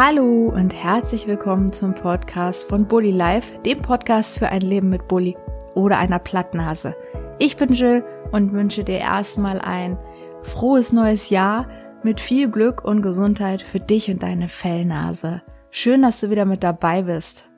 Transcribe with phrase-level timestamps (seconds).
[0.00, 5.08] Hallo und herzlich willkommen zum Podcast von Bully Life, dem Podcast für ein Leben mit
[5.08, 5.36] Bully
[5.74, 6.94] oder einer Plattnase.
[7.40, 9.98] Ich bin Jill und wünsche dir erstmal ein
[10.40, 11.68] frohes neues Jahr
[12.04, 15.42] mit viel Glück und Gesundheit für dich und deine Fellnase.
[15.72, 17.48] Schön, dass du wieder mit dabei bist.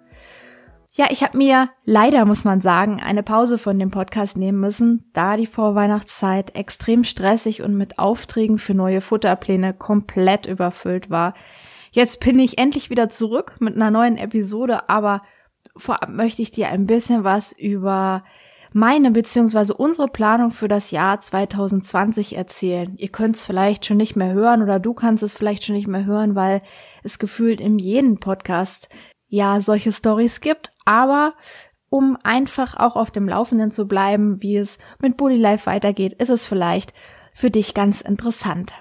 [0.94, 5.10] Ja, ich habe mir leider, muss man sagen, eine Pause von dem Podcast nehmen müssen,
[5.12, 11.34] da die Vorweihnachtszeit extrem stressig und mit Aufträgen für neue Futterpläne komplett überfüllt war.
[11.92, 15.22] Jetzt bin ich endlich wieder zurück mit einer neuen Episode, aber
[15.76, 18.24] vorab möchte ich dir ein bisschen was über
[18.72, 22.94] meine beziehungsweise unsere Planung für das Jahr 2020 erzählen.
[22.96, 25.88] Ihr könnt es vielleicht schon nicht mehr hören oder du kannst es vielleicht schon nicht
[25.88, 26.62] mehr hören, weil
[27.02, 28.88] es gefühlt in jedem Podcast
[29.26, 31.34] ja solche Stories gibt, aber
[31.88, 36.30] um einfach auch auf dem Laufenden zu bleiben, wie es mit Bully Life weitergeht, ist
[36.30, 36.92] es vielleicht
[37.32, 38.74] für dich ganz interessant.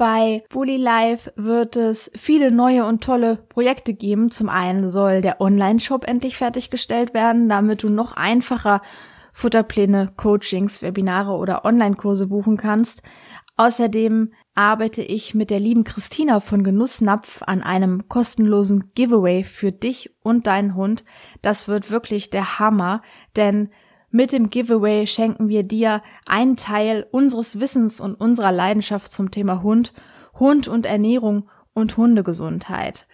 [0.00, 4.30] Bei Bully Life wird es viele neue und tolle Projekte geben.
[4.30, 8.80] Zum einen soll der Online-Shop endlich fertiggestellt werden, damit du noch einfacher
[9.34, 13.02] Futterpläne, Coachings, Webinare oder Online-Kurse buchen kannst.
[13.58, 20.16] Außerdem arbeite ich mit der lieben Christina von Genussnapf an einem kostenlosen Giveaway für dich
[20.22, 21.04] und deinen Hund.
[21.42, 23.02] Das wird wirklich der Hammer,
[23.36, 23.68] denn
[24.10, 29.62] mit dem Giveaway schenken wir dir einen Teil unseres Wissens und unserer Leidenschaft zum Thema
[29.62, 29.92] Hund,
[30.38, 33.06] Hund und Ernährung und Hundegesundheit.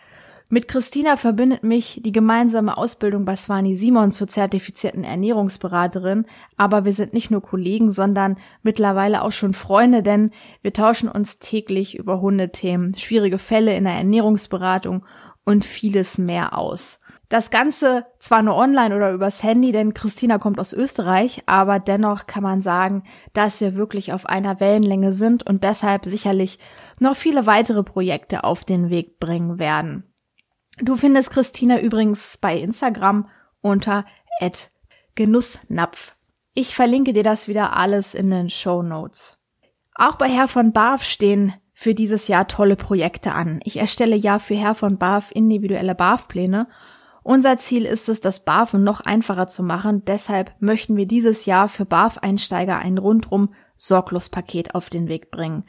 [0.49, 6.25] Mit Christina verbindet mich die gemeinsame Ausbildung bei Swani Simon zur zertifizierten Ernährungsberaterin,
[6.57, 10.31] aber wir sind nicht nur Kollegen, sondern mittlerweile auch schon Freunde, denn
[10.63, 15.05] wir tauschen uns täglich über Hundethemen, schwierige Fälle in der Ernährungsberatung
[15.45, 17.01] und vieles mehr aus.
[17.29, 22.27] Das Ganze zwar nur online oder übers Handy, denn Christina kommt aus Österreich, aber dennoch
[22.27, 23.03] kann man sagen,
[23.33, 26.61] dass wir wirklich auf einer Wellenlänge sind und deshalb sicherlich
[27.01, 30.05] noch viele weitere Projekte auf den Weg bringen werden.
[30.79, 33.29] Du findest Christina übrigens bei Instagram
[33.61, 34.05] unter
[35.15, 36.15] Genussnapf.
[36.55, 39.39] Ich verlinke dir das wieder alles in den Show Notes.
[39.95, 43.61] Auch bei Herr von Barf stehen für dieses Jahr tolle Projekte an.
[43.65, 46.69] Ich erstelle ja für Herr von Barf individuelle Barf-Pläne
[47.27, 50.05] unser Ziel ist es, das BAFen noch einfacher zu machen.
[50.05, 55.65] Deshalb möchten wir dieses Jahr für BAF-Einsteiger ein rundrum sorglos Paket auf den Weg bringen.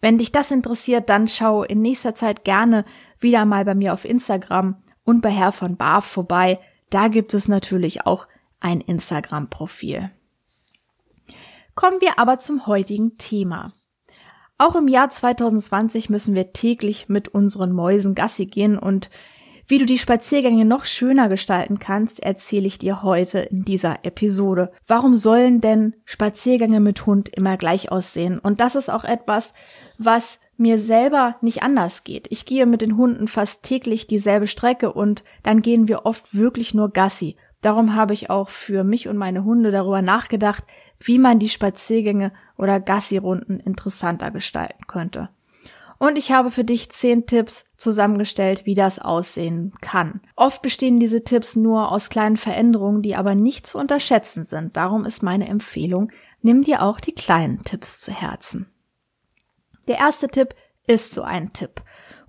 [0.00, 2.86] Wenn dich das interessiert, dann schau in nächster Zeit gerne
[3.18, 6.58] wieder mal bei mir auf Instagram und bei Herr von BAF vorbei.
[6.88, 8.26] Da gibt es natürlich auch
[8.58, 10.10] ein Instagram-Profil.
[11.74, 13.74] Kommen wir aber zum heutigen Thema.
[14.56, 19.10] Auch im Jahr 2020 müssen wir täglich mit unseren Mäusen Gassi gehen und
[19.72, 24.70] wie du die Spaziergänge noch schöner gestalten kannst, erzähle ich dir heute in dieser Episode.
[24.86, 28.38] Warum sollen denn Spaziergänge mit Hund immer gleich aussehen?
[28.38, 29.54] Und das ist auch etwas,
[29.96, 32.26] was mir selber nicht anders geht.
[32.28, 36.74] Ich gehe mit den Hunden fast täglich dieselbe Strecke und dann gehen wir oft wirklich
[36.74, 37.36] nur Gassi.
[37.62, 40.64] Darum habe ich auch für mich und meine Hunde darüber nachgedacht,
[41.00, 45.30] wie man die Spaziergänge oder Gassi-Runden interessanter gestalten könnte.
[46.02, 50.20] Und ich habe für dich zehn Tipps zusammengestellt, wie das aussehen kann.
[50.34, 54.76] Oft bestehen diese Tipps nur aus kleinen Veränderungen, die aber nicht zu unterschätzen sind.
[54.76, 58.66] Darum ist meine Empfehlung, nimm dir auch die kleinen Tipps zu Herzen.
[59.86, 60.56] Der erste Tipp
[60.88, 61.82] ist so ein Tipp.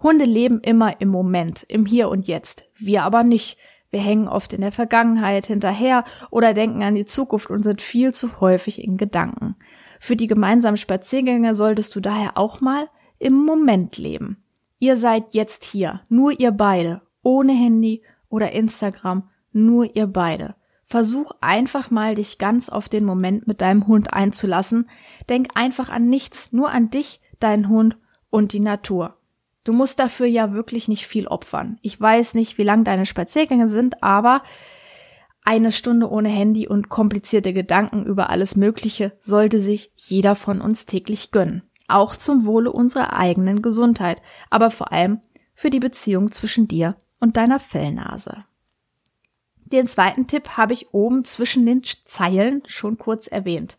[0.03, 2.66] Hunde leben immer im Moment, im Hier und Jetzt.
[2.75, 3.57] Wir aber nicht.
[3.90, 8.13] Wir hängen oft in der Vergangenheit hinterher oder denken an die Zukunft und sind viel
[8.13, 9.55] zu häufig in Gedanken.
[10.00, 12.88] Für die gemeinsamen Spaziergänge solltest du daher auch mal
[13.23, 14.44] im Moment leben.
[14.79, 20.56] Ihr seid jetzt hier, nur ihr beide, ohne Handy oder Instagram, nur ihr beide.
[20.85, 24.89] Versuch einfach mal dich ganz auf den Moment mit deinem Hund einzulassen.
[25.29, 27.97] Denk einfach an nichts, nur an dich, deinen Hund
[28.29, 29.17] und die Natur.
[29.63, 31.79] Du musst dafür ja wirklich nicht viel opfern.
[31.81, 34.44] Ich weiß nicht, wie lang deine Spaziergänge sind, aber
[35.45, 40.85] eine Stunde ohne Handy und komplizierte Gedanken über alles Mögliche sollte sich jeder von uns
[40.85, 45.22] täglich gönnen auch zum Wohle unserer eigenen Gesundheit, aber vor allem
[45.56, 48.46] für die Beziehung zwischen dir und deiner Fellnase.
[49.66, 53.78] Den zweiten Tipp habe ich oben zwischen den Zeilen schon kurz erwähnt.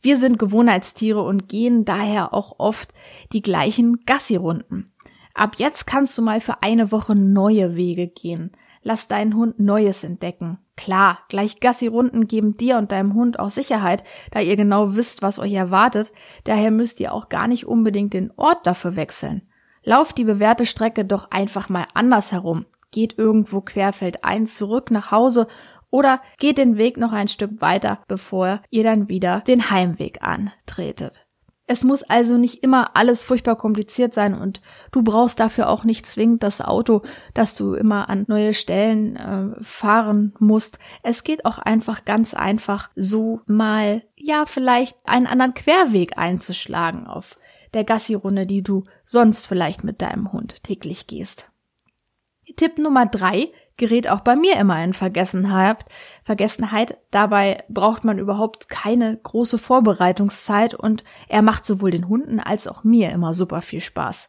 [0.00, 2.94] Wir sind Gewohnheitstiere und gehen daher auch oft
[3.32, 4.92] die gleichen Gassi-Runden.
[5.34, 8.52] Ab jetzt kannst du mal für eine Woche neue Wege gehen.
[8.82, 10.58] Lass deinen Hund Neues entdecken.
[10.76, 15.38] Klar, gleich Gassi-Runden geben dir und deinem Hund auch Sicherheit, da ihr genau wisst, was
[15.38, 16.12] euch erwartet.
[16.44, 19.42] Daher müsst ihr auch gar nicht unbedingt den Ort dafür wechseln.
[19.84, 22.66] Lauft die bewährte Strecke doch einfach mal anders herum.
[22.90, 25.46] Geht irgendwo querfeldein zurück nach Hause
[25.90, 31.23] oder geht den Weg noch ein Stück weiter, bevor ihr dann wieder den Heimweg antretet.
[31.66, 34.60] Es muss also nicht immer alles furchtbar kompliziert sein und
[34.92, 37.02] du brauchst dafür auch nicht zwingend das Auto,
[37.32, 40.78] dass du immer an neue Stellen äh, fahren musst.
[41.02, 47.38] Es geht auch einfach ganz einfach so mal, ja, vielleicht einen anderen Querweg einzuschlagen auf
[47.72, 51.50] der Gassi-Runde, die du sonst vielleicht mit deinem Hund täglich gehst.
[52.56, 55.84] Tipp Nummer drei gerät auch bei mir immer in Vergessenheit.
[56.22, 56.98] Vergessenheit.
[57.10, 62.84] Dabei braucht man überhaupt keine große Vorbereitungszeit und er macht sowohl den Hunden als auch
[62.84, 64.28] mir immer super viel Spaß.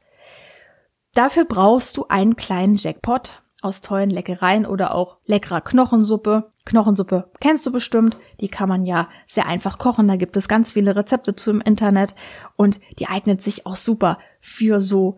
[1.14, 6.52] Dafür brauchst du einen kleinen Jackpot aus tollen Leckereien oder auch leckerer Knochensuppe.
[6.66, 10.74] Knochensuppe kennst du bestimmt, die kann man ja sehr einfach kochen, da gibt es ganz
[10.74, 12.16] viele Rezepte zu im Internet
[12.58, 15.18] und die eignet sich auch super für so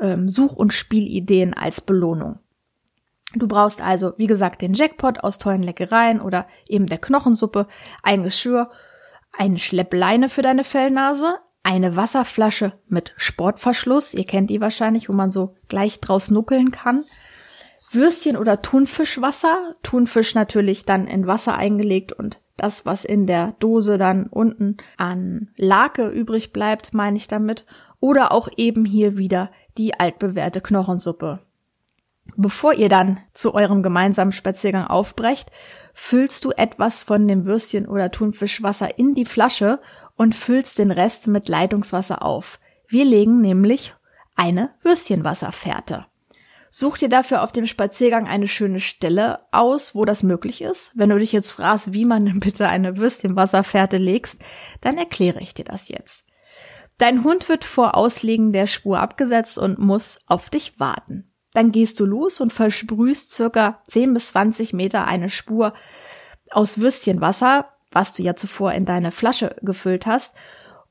[0.00, 2.38] ähm, Such- und Spielideen als Belohnung.
[3.34, 7.66] Du brauchst also, wie gesagt, den Jackpot aus tollen Leckereien oder eben der Knochensuppe,
[8.02, 8.70] ein Geschirr,
[9.36, 15.30] eine Schleppleine für deine Fellnase, eine Wasserflasche mit Sportverschluss, ihr kennt die wahrscheinlich, wo man
[15.30, 17.04] so gleich draus nuckeln kann,
[17.90, 23.98] Würstchen oder Thunfischwasser, Thunfisch natürlich dann in Wasser eingelegt und das, was in der Dose
[23.98, 27.66] dann unten an Lake übrig bleibt, meine ich damit,
[28.00, 31.40] oder auch eben hier wieder die altbewährte Knochensuppe.
[32.36, 35.50] Bevor ihr dann zu eurem gemeinsamen Spaziergang aufbrecht,
[35.92, 39.80] füllst du etwas von dem Würstchen oder Thunfischwasser in die Flasche
[40.16, 42.60] und füllst den Rest mit Leitungswasser auf.
[42.86, 43.94] Wir legen nämlich
[44.36, 46.06] eine Würstchenwasserfährte.
[46.70, 50.92] Such dir dafür auf dem Spaziergang eine schöne Stelle aus, wo das möglich ist.
[50.94, 54.40] Wenn du dich jetzt fragst, wie man denn bitte eine Würstchenwasserfährte legst,
[54.80, 56.24] dann erkläre ich dir das jetzt.
[56.98, 61.32] Dein Hund wird vor Auslegen der Spur abgesetzt und muss auf dich warten.
[61.58, 65.72] Dann gehst du los und versprühst circa 10 bis 20 Meter eine Spur
[66.52, 70.36] aus Würstchenwasser, was du ja zuvor in deine Flasche gefüllt hast.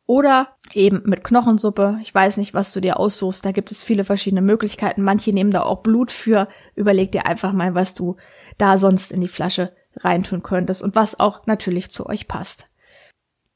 [0.07, 1.99] Oder eben mit Knochensuppe.
[2.01, 3.45] Ich weiß nicht, was du dir aussuchst.
[3.45, 5.03] Da gibt es viele verschiedene Möglichkeiten.
[5.03, 6.49] Manche nehmen da auch Blut für.
[6.75, 8.17] Überleg dir einfach mal, was du
[8.57, 12.65] da sonst in die Flasche reintun könntest und was auch natürlich zu euch passt.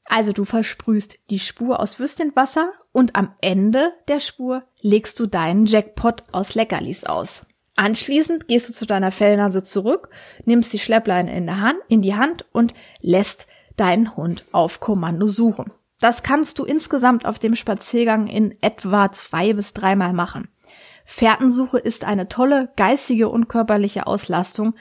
[0.06, 5.66] Also du versprühst die Spur aus Würstchenwasser und am Ende der Spur legst du deinen
[5.66, 7.46] Jackpot aus Leckerlis aus.
[7.76, 10.10] Anschließend gehst du zu deiner Fellnase zurück,
[10.44, 13.46] nimmst die Schleppleine in, Hand, in die Hand und lässt
[13.76, 15.72] deinen Hund auf Kommando suchen.
[15.98, 20.48] Das kannst du insgesamt auf dem Spaziergang in etwa zwei bis dreimal machen.
[21.04, 24.74] Fährtensuche ist eine tolle geistige und körperliche Auslastung.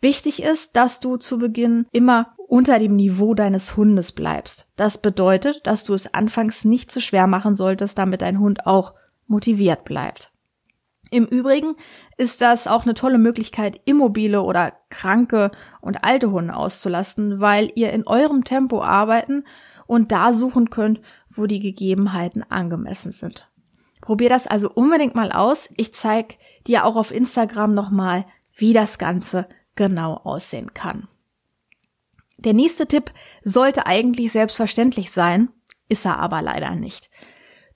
[0.00, 4.68] Wichtig ist, dass du zu Beginn immer unter dem Niveau deines Hundes bleibst.
[4.74, 8.94] Das bedeutet, dass du es anfangs nicht zu schwer machen solltest, damit dein Hund auch
[9.26, 10.32] motiviert bleibt.
[11.10, 11.74] Im Übrigen
[12.16, 15.50] ist das auch eine tolle Möglichkeit, immobile oder kranke
[15.80, 19.44] und alte Hunde auszulasten, weil ihr in eurem Tempo arbeiten
[19.86, 21.00] und da suchen könnt,
[21.30, 23.48] wo die Gegebenheiten angemessen sind.
[24.00, 25.68] Probier das also unbedingt mal aus.
[25.76, 26.34] Ich zeige
[26.66, 28.24] dir auch auf Instagram nochmal,
[28.54, 29.46] wie das Ganze
[29.76, 31.08] genau aussehen kann.
[32.38, 33.12] Der nächste Tipp
[33.44, 35.48] sollte eigentlich selbstverständlich sein,
[35.88, 37.10] ist er aber leider nicht.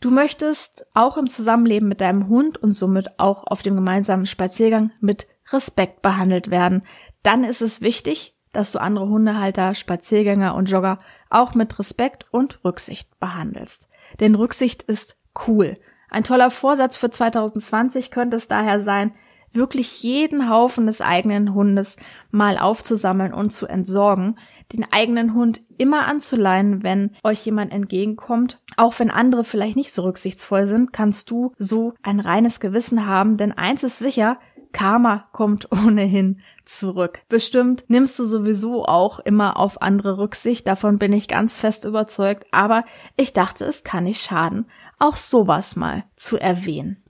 [0.01, 4.91] Du möchtest auch im Zusammenleben mit deinem Hund und somit auch auf dem gemeinsamen Spaziergang
[5.01, 6.83] mit Respekt behandelt werden.
[7.23, 10.99] Dann ist es wichtig, dass du andere Hundehalter, Spaziergänger und Jogger
[11.31, 13.89] auch mit Respekt und Rücksicht behandelst.
[14.21, 15.17] Denn Rücksicht ist
[15.47, 15.79] cool.
[16.11, 19.15] Ein toller Vorsatz für 2020 könnte es daher sein,
[19.53, 21.97] wirklich jeden Haufen des eigenen Hundes
[22.31, 24.37] mal aufzusammeln und zu entsorgen,
[24.73, 28.59] den eigenen Hund immer anzuleihen, wenn euch jemand entgegenkommt.
[28.77, 33.37] Auch wenn andere vielleicht nicht so rücksichtsvoll sind, kannst du so ein reines Gewissen haben,
[33.37, 34.39] denn eins ist sicher,
[34.73, 37.21] Karma kommt ohnehin zurück.
[37.29, 42.47] Bestimmt nimmst du sowieso auch immer auf andere Rücksicht, davon bin ich ganz fest überzeugt,
[42.51, 42.85] aber
[43.17, 44.67] ich dachte, es kann nicht schaden,
[44.99, 47.02] auch sowas mal zu erwähnen.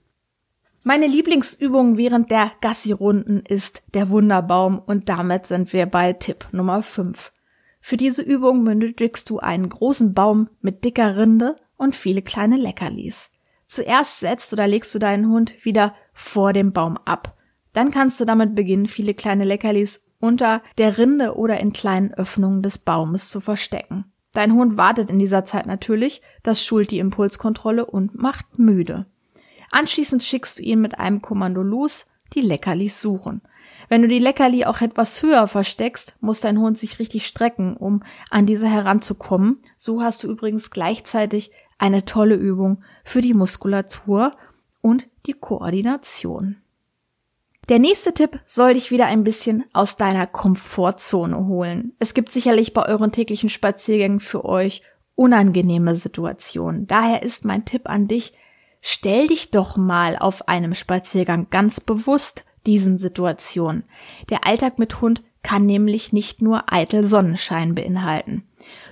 [0.85, 6.83] Meine Lieblingsübung während der Gassi-Runden ist der Wunderbaum und damit sind wir bei Tipp Nummer
[6.83, 7.31] 5.
[7.79, 13.31] Für diese Übung benötigst du einen großen Baum mit dicker Rinde und viele kleine Leckerlis.
[13.65, 17.37] Zuerst setzt oder legst du deinen Hund wieder vor dem Baum ab.
[17.71, 22.61] Dann kannst du damit beginnen, viele kleine Leckerlis unter der Rinde oder in kleinen Öffnungen
[22.61, 24.03] des Baumes zu verstecken.
[24.33, 29.05] Dein Hund wartet in dieser Zeit natürlich, das schult die Impulskontrolle und macht müde.
[29.73, 33.41] Anschließend schickst du ihn mit einem Kommando los, die Leckerlis suchen.
[33.89, 38.03] Wenn du die Leckerli auch etwas höher versteckst, muss dein Hund sich richtig strecken, um
[38.29, 39.63] an diese heranzukommen.
[39.77, 41.49] So hast du übrigens gleichzeitig
[41.79, 44.37] eine tolle Übung für die Muskulatur
[44.81, 46.57] und die Koordination.
[47.67, 51.93] Der nächste Tipp soll dich wieder ein bisschen aus deiner Komfortzone holen.
[51.97, 54.83] Es gibt sicherlich bei euren täglichen Spaziergängen für euch
[55.15, 56.85] unangenehme Situationen.
[56.85, 58.33] Daher ist mein Tipp an dich,
[58.85, 63.85] stell dich doch mal auf einem Spaziergang ganz bewusst diesen Situationen.
[64.29, 68.43] Der Alltag mit Hund kann nämlich nicht nur eitel Sonnenschein beinhalten.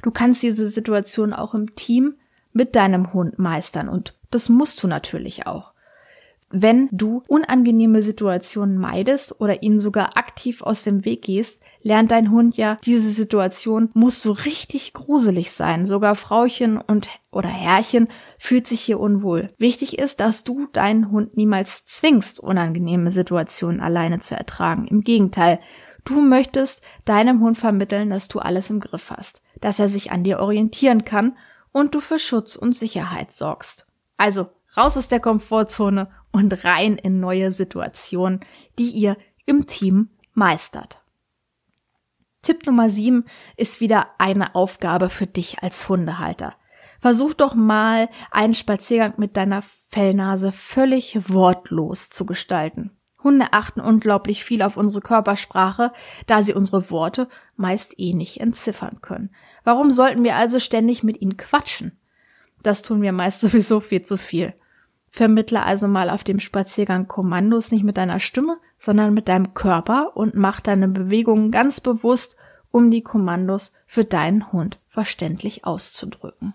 [0.01, 2.15] Du kannst diese Situation auch im Team
[2.53, 5.73] mit deinem Hund meistern und das musst du natürlich auch.
[6.49, 12.31] Wenn du unangenehme Situationen meidest oder ihnen sogar aktiv aus dem Weg gehst, lernt dein
[12.31, 15.85] Hund ja, diese Situation muss so richtig gruselig sein.
[15.85, 18.07] Sogar Frauchen und oder Herrchen
[18.37, 19.53] fühlt sich hier unwohl.
[19.57, 24.87] Wichtig ist, dass du deinen Hund niemals zwingst, unangenehme Situationen alleine zu ertragen.
[24.87, 25.59] Im Gegenteil,
[26.05, 30.23] du möchtest deinem Hund vermitteln, dass du alles im Griff hast, dass er sich an
[30.23, 31.37] dir orientieren kann
[31.71, 33.87] und du für Schutz und Sicherheit sorgst.
[34.17, 38.41] Also raus aus der Komfortzone und rein in neue Situationen,
[38.77, 41.00] die ihr im Team meistert.
[42.41, 46.55] Tipp Nummer 7 ist wieder eine Aufgabe für dich als Hundehalter.
[46.99, 52.91] Versuch doch mal einen Spaziergang mit deiner Fellnase völlig wortlos zu gestalten.
[53.23, 55.91] Hunde achten unglaublich viel auf unsere Körpersprache,
[56.25, 59.29] da sie unsere Worte meist eh nicht entziffern können.
[59.63, 61.99] Warum sollten wir also ständig mit ihnen quatschen?
[62.63, 64.55] Das tun wir meist sowieso viel zu viel.
[65.13, 70.15] Vermittle also mal auf dem Spaziergang Kommandos nicht mit deiner Stimme, sondern mit deinem Körper
[70.15, 72.37] und mach deine Bewegungen ganz bewusst,
[72.71, 76.53] um die Kommandos für deinen Hund verständlich auszudrücken.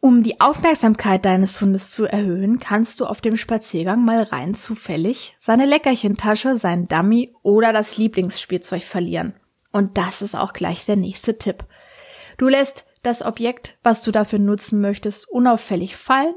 [0.00, 5.36] Um die Aufmerksamkeit deines Hundes zu erhöhen, kannst du auf dem Spaziergang mal rein zufällig
[5.38, 9.34] seine Leckerchentasche, sein Dummy oder das Lieblingsspielzeug verlieren.
[9.72, 11.66] Und das ist auch gleich der nächste Tipp.
[12.38, 16.34] Du lässt das Objekt, was du dafür nutzen möchtest, unauffällig fallen,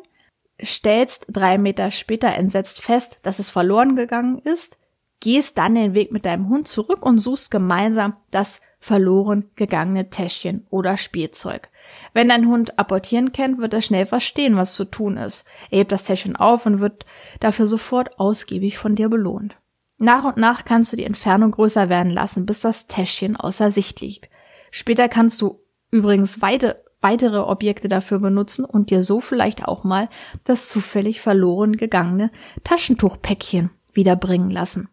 [0.63, 4.77] stellst drei Meter später entsetzt fest, dass es verloren gegangen ist,
[5.19, 10.67] gehst dann den Weg mit deinem Hund zurück und suchst gemeinsam das verloren gegangene Täschchen
[10.69, 11.69] oder Spielzeug.
[12.13, 15.47] Wenn dein Hund apportieren kennt, wird er schnell verstehen, was zu tun ist.
[15.71, 17.05] Er hebt das Täschchen auf und wird
[17.39, 19.55] dafür sofort ausgiebig von dir belohnt.
[19.97, 24.01] Nach und nach kannst du die Entfernung größer werden lassen, bis das Täschchen außer Sicht
[24.01, 24.29] liegt.
[24.69, 30.09] Später kannst du übrigens weite, weitere Objekte dafür benutzen und dir so vielleicht auch mal
[30.43, 32.31] das zufällig verloren gegangene
[32.63, 34.89] Taschentuchpäckchen wiederbringen lassen.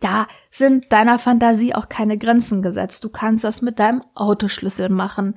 [0.00, 3.04] Da sind deiner Fantasie auch keine Grenzen gesetzt.
[3.04, 5.36] Du kannst das mit deinem Autoschlüssel machen,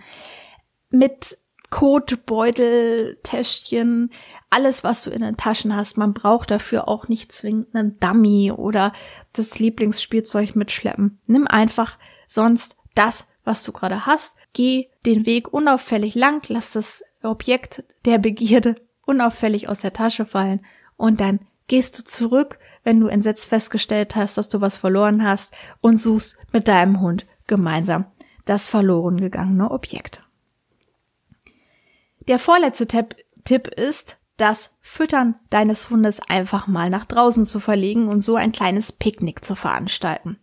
[0.89, 1.37] mit
[1.69, 4.11] Kotbeutel, Täschchen,
[4.49, 5.97] alles, was du in den Taschen hast.
[5.97, 8.91] Man braucht dafür auch nicht zwingend einen Dummy oder
[9.31, 11.19] das Lieblingsspielzeug mitschleppen.
[11.27, 14.35] Nimm einfach sonst das, was du gerade hast.
[14.53, 20.65] Geh den Weg unauffällig lang, lass das Objekt der Begierde unauffällig aus der Tasche fallen
[20.97, 25.53] und dann gehst du zurück, wenn du entsetzt festgestellt hast, dass du was verloren hast
[25.79, 28.05] und suchst mit deinem Hund gemeinsam
[28.45, 30.23] das verloren gegangene Objekt.
[32.27, 38.07] Der vorletzte Tipp, Tipp ist, das Füttern deines Hundes einfach mal nach draußen zu verlegen
[38.07, 40.39] und so ein kleines Picknick zu veranstalten.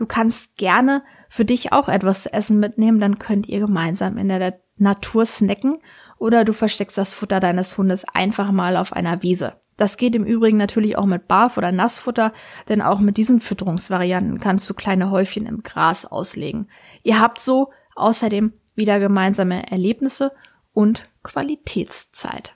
[0.00, 4.30] Du kannst gerne für dich auch etwas zu essen mitnehmen, dann könnt ihr gemeinsam in
[4.30, 5.82] der Natur snacken
[6.16, 9.60] oder du versteckst das Futter deines Hundes einfach mal auf einer Wiese.
[9.76, 12.32] Das geht im Übrigen natürlich auch mit Barf- oder Nassfutter,
[12.70, 16.70] denn auch mit diesen Fütterungsvarianten kannst du kleine Häufchen im Gras auslegen.
[17.02, 20.32] Ihr habt so außerdem wieder gemeinsame Erlebnisse
[20.72, 22.54] und Qualitätszeit.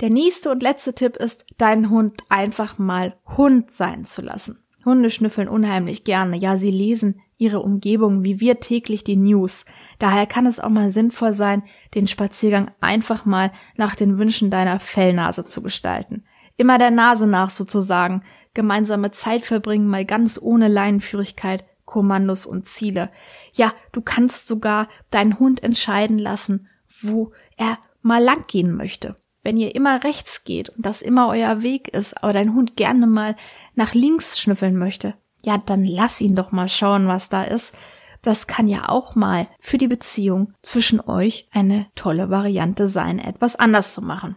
[0.00, 4.61] Der nächste und letzte Tipp ist, deinen Hund einfach mal Hund sein zu lassen.
[4.84, 6.36] Hunde schnüffeln unheimlich gerne.
[6.36, 9.64] Ja, sie lesen ihre Umgebung wie wir täglich die News.
[9.98, 11.62] Daher kann es auch mal sinnvoll sein,
[11.94, 16.24] den Spaziergang einfach mal nach den Wünschen deiner Fellnase zu gestalten.
[16.56, 18.22] Immer der Nase nach sozusagen.
[18.54, 23.10] Gemeinsame Zeit verbringen, mal ganz ohne Leinenführigkeit, Kommandos und Ziele.
[23.52, 26.68] Ja, du kannst sogar deinen Hund entscheiden lassen,
[27.00, 29.16] wo er mal lang gehen möchte.
[29.42, 33.06] Wenn ihr immer rechts geht und das immer euer Weg ist, aber dein Hund gerne
[33.06, 33.36] mal
[33.74, 37.74] nach links schnüffeln möchte, ja, dann lass ihn doch mal schauen, was da ist.
[38.22, 43.56] Das kann ja auch mal für die Beziehung zwischen euch eine tolle Variante sein, etwas
[43.56, 44.36] anders zu machen.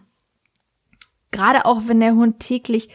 [1.30, 2.88] Gerade auch wenn der Hund täglich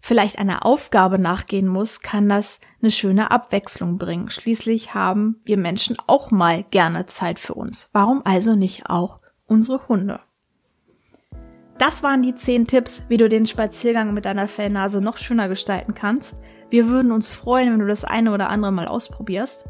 [0.00, 4.30] vielleicht einer Aufgabe nachgehen muss, kann das eine schöne Abwechslung bringen.
[4.30, 7.88] Schließlich haben wir Menschen auch mal gerne Zeit für uns.
[7.92, 10.20] Warum also nicht auch unsere Hunde?
[11.82, 15.94] Das waren die zehn Tipps, wie du den Spaziergang mit deiner Fellnase noch schöner gestalten
[15.94, 16.36] kannst.
[16.70, 19.66] Wir würden uns freuen, wenn du das eine oder andere mal ausprobierst.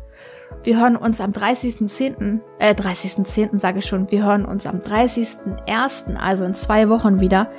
[0.62, 3.56] Wir hören uns am 30.10., äh, 30.10.
[3.56, 7.50] sage ich schon, wir hören uns am 30.01., also in zwei Wochen wieder.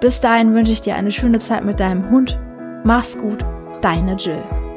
[0.00, 2.38] Bis dahin wünsche ich dir eine schöne Zeit mit deinem Hund.
[2.84, 3.44] Mach's gut,
[3.82, 4.69] deine Jill.